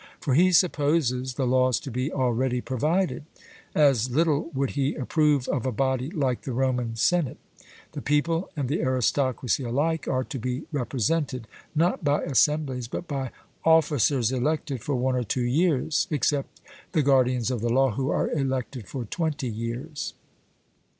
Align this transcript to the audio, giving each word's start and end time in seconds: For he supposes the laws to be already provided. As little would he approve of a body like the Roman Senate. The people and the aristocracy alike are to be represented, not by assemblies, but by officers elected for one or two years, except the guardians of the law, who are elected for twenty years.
For 0.19 0.33
he 0.33 0.51
supposes 0.51 1.35
the 1.35 1.45
laws 1.45 1.79
to 1.81 1.91
be 1.91 2.11
already 2.11 2.59
provided. 2.59 3.23
As 3.75 4.09
little 4.09 4.49
would 4.55 4.71
he 4.71 4.95
approve 4.95 5.47
of 5.47 5.63
a 5.63 5.71
body 5.71 6.09
like 6.09 6.41
the 6.41 6.53
Roman 6.53 6.95
Senate. 6.95 7.37
The 7.91 8.01
people 8.01 8.49
and 8.57 8.67
the 8.67 8.81
aristocracy 8.81 9.63
alike 9.63 10.07
are 10.07 10.23
to 10.23 10.39
be 10.39 10.63
represented, 10.71 11.47
not 11.75 12.03
by 12.03 12.23
assemblies, 12.23 12.87
but 12.87 13.07
by 13.07 13.29
officers 13.63 14.31
elected 14.31 14.81
for 14.81 14.95
one 14.95 15.15
or 15.15 15.23
two 15.23 15.45
years, 15.45 16.07
except 16.09 16.61
the 16.93 17.03
guardians 17.03 17.51
of 17.51 17.61
the 17.61 17.69
law, 17.69 17.91
who 17.91 18.09
are 18.09 18.31
elected 18.31 18.87
for 18.87 19.05
twenty 19.05 19.49
years. 19.49 20.15